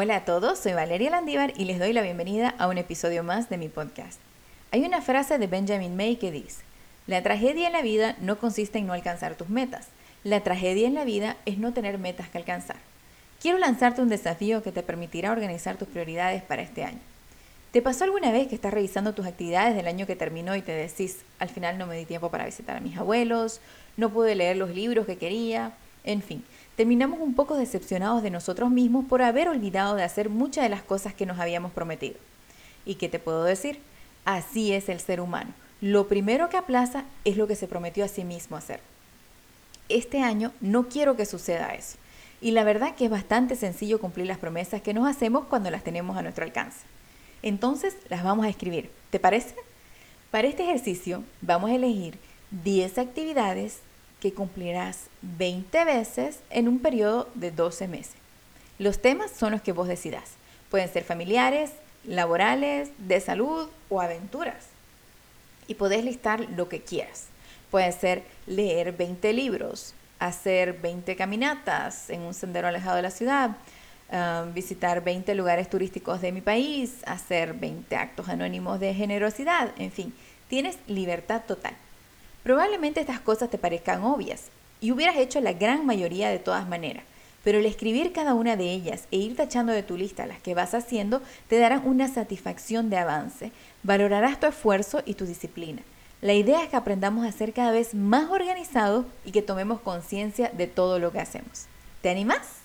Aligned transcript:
Hola 0.00 0.14
a 0.14 0.24
todos, 0.24 0.60
soy 0.60 0.74
Valeria 0.74 1.10
Landívar 1.10 1.52
y 1.56 1.64
les 1.64 1.80
doy 1.80 1.92
la 1.92 2.02
bienvenida 2.02 2.54
a 2.56 2.68
un 2.68 2.78
episodio 2.78 3.24
más 3.24 3.48
de 3.48 3.58
mi 3.58 3.68
podcast. 3.68 4.20
Hay 4.70 4.84
una 4.84 5.02
frase 5.02 5.38
de 5.38 5.48
Benjamin 5.48 5.96
May 5.96 6.14
que 6.14 6.30
dice, 6.30 6.62
la 7.08 7.20
tragedia 7.24 7.66
en 7.66 7.72
la 7.72 7.82
vida 7.82 8.14
no 8.20 8.38
consiste 8.38 8.78
en 8.78 8.86
no 8.86 8.92
alcanzar 8.92 9.34
tus 9.34 9.48
metas, 9.48 9.88
la 10.22 10.40
tragedia 10.44 10.86
en 10.86 10.94
la 10.94 11.02
vida 11.02 11.36
es 11.46 11.58
no 11.58 11.72
tener 11.72 11.98
metas 11.98 12.28
que 12.28 12.38
alcanzar. 12.38 12.76
Quiero 13.42 13.58
lanzarte 13.58 14.00
un 14.00 14.08
desafío 14.08 14.62
que 14.62 14.70
te 14.70 14.84
permitirá 14.84 15.32
organizar 15.32 15.78
tus 15.78 15.88
prioridades 15.88 16.44
para 16.44 16.62
este 16.62 16.84
año. 16.84 17.00
¿Te 17.72 17.82
pasó 17.82 18.04
alguna 18.04 18.30
vez 18.30 18.46
que 18.46 18.54
estás 18.54 18.72
revisando 18.72 19.14
tus 19.14 19.26
actividades 19.26 19.74
del 19.74 19.88
año 19.88 20.06
que 20.06 20.14
terminó 20.14 20.54
y 20.54 20.62
te 20.62 20.70
decís, 20.70 21.22
al 21.40 21.48
final 21.48 21.76
no 21.76 21.88
me 21.88 21.98
di 21.98 22.04
tiempo 22.04 22.30
para 22.30 22.46
visitar 22.46 22.76
a 22.76 22.80
mis 22.80 22.96
abuelos, 22.96 23.60
no 23.96 24.10
pude 24.10 24.36
leer 24.36 24.58
los 24.58 24.70
libros 24.70 25.06
que 25.06 25.18
quería, 25.18 25.72
en 26.04 26.22
fin, 26.22 26.44
terminamos 26.78 27.18
un 27.18 27.34
poco 27.34 27.56
decepcionados 27.56 28.22
de 28.22 28.30
nosotros 28.30 28.70
mismos 28.70 29.04
por 29.06 29.20
haber 29.20 29.48
olvidado 29.48 29.96
de 29.96 30.04
hacer 30.04 30.28
muchas 30.28 30.62
de 30.62 30.68
las 30.68 30.80
cosas 30.80 31.12
que 31.12 31.26
nos 31.26 31.40
habíamos 31.40 31.72
prometido. 31.72 32.14
¿Y 32.86 32.94
qué 32.94 33.08
te 33.08 33.18
puedo 33.18 33.42
decir? 33.42 33.80
Así 34.24 34.72
es 34.72 34.88
el 34.88 35.00
ser 35.00 35.20
humano. 35.20 35.50
Lo 35.80 36.06
primero 36.06 36.48
que 36.48 36.56
aplaza 36.56 37.02
es 37.24 37.36
lo 37.36 37.48
que 37.48 37.56
se 37.56 37.66
prometió 37.66 38.04
a 38.04 38.08
sí 38.08 38.22
mismo 38.22 38.56
hacer. 38.56 38.78
Este 39.88 40.22
año 40.22 40.52
no 40.60 40.88
quiero 40.88 41.16
que 41.16 41.26
suceda 41.26 41.74
eso. 41.74 41.98
Y 42.40 42.52
la 42.52 42.62
verdad 42.62 42.94
que 42.94 43.06
es 43.06 43.10
bastante 43.10 43.56
sencillo 43.56 43.98
cumplir 43.98 44.28
las 44.28 44.38
promesas 44.38 44.80
que 44.80 44.94
nos 44.94 45.08
hacemos 45.08 45.46
cuando 45.46 45.72
las 45.72 45.82
tenemos 45.82 46.16
a 46.16 46.22
nuestro 46.22 46.44
alcance. 46.44 46.78
Entonces 47.42 47.96
las 48.08 48.22
vamos 48.22 48.46
a 48.46 48.50
escribir. 48.50 48.88
¿Te 49.10 49.18
parece? 49.18 49.56
Para 50.30 50.46
este 50.46 50.62
ejercicio 50.62 51.24
vamos 51.40 51.72
a 51.72 51.74
elegir 51.74 52.20
10 52.52 52.98
actividades 52.98 53.80
que 54.20 54.32
cumplirás 54.32 55.06
20 55.22 55.84
veces 55.84 56.40
en 56.50 56.68
un 56.68 56.80
periodo 56.80 57.28
de 57.34 57.50
12 57.50 57.88
meses. 57.88 58.16
Los 58.78 59.00
temas 59.00 59.30
son 59.30 59.52
los 59.52 59.62
que 59.62 59.72
vos 59.72 59.88
decidas. 59.88 60.30
Pueden 60.70 60.92
ser 60.92 61.04
familiares, 61.04 61.70
laborales, 62.04 62.90
de 62.98 63.20
salud 63.20 63.68
o 63.88 64.00
aventuras. 64.00 64.66
Y 65.66 65.74
podés 65.74 66.04
listar 66.04 66.40
lo 66.50 66.68
que 66.68 66.82
quieras. 66.82 67.26
Puede 67.70 67.92
ser 67.92 68.22
leer 68.46 68.92
20 68.92 69.32
libros, 69.32 69.94
hacer 70.18 70.74
20 70.74 71.16
caminatas 71.16 72.08
en 72.10 72.22
un 72.22 72.34
sendero 72.34 72.68
alejado 72.68 72.96
de 72.96 73.02
la 73.02 73.10
ciudad, 73.10 73.56
ah, 74.10 74.46
visitar 74.54 75.04
20 75.04 75.34
lugares 75.34 75.68
turísticos 75.68 76.20
de 76.20 76.32
mi 76.32 76.40
país, 76.40 77.02
hacer 77.04 77.54
20 77.54 77.94
actos 77.96 78.28
anónimos 78.28 78.80
de 78.80 78.94
generosidad, 78.94 79.72
en 79.76 79.92
fin, 79.92 80.14
tienes 80.48 80.78
libertad 80.86 81.42
total. 81.46 81.74
Probablemente 82.48 83.00
estas 83.00 83.20
cosas 83.20 83.50
te 83.50 83.58
parezcan 83.58 84.02
obvias 84.04 84.44
y 84.80 84.90
hubieras 84.90 85.18
hecho 85.18 85.38
la 85.38 85.52
gran 85.52 85.84
mayoría 85.84 86.30
de 86.30 86.38
todas 86.38 86.66
maneras, 86.66 87.04
pero 87.44 87.58
el 87.58 87.66
escribir 87.66 88.14
cada 88.14 88.32
una 88.32 88.56
de 88.56 88.72
ellas 88.72 89.04
e 89.10 89.18
ir 89.18 89.36
tachando 89.36 89.70
de 89.74 89.82
tu 89.82 89.98
lista 89.98 90.24
las 90.24 90.40
que 90.40 90.54
vas 90.54 90.72
haciendo 90.72 91.20
te 91.48 91.58
darán 91.58 91.86
una 91.86 92.08
satisfacción 92.08 92.88
de 92.88 92.96
avance, 92.96 93.52
valorarás 93.82 94.40
tu 94.40 94.46
esfuerzo 94.46 95.02
y 95.04 95.12
tu 95.12 95.26
disciplina. 95.26 95.82
La 96.22 96.32
idea 96.32 96.62
es 96.62 96.70
que 96.70 96.76
aprendamos 96.76 97.26
a 97.26 97.32
ser 97.32 97.52
cada 97.52 97.70
vez 97.70 97.92
más 97.92 98.30
organizados 98.30 99.04
y 99.26 99.32
que 99.32 99.42
tomemos 99.42 99.82
conciencia 99.82 100.50
de 100.56 100.68
todo 100.68 100.98
lo 100.98 101.12
que 101.12 101.20
hacemos. 101.20 101.66
¿Te 102.00 102.08
animas? 102.08 102.57